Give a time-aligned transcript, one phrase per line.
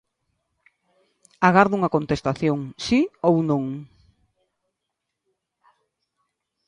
[1.47, 3.65] Agardo unha contestación: si ou non.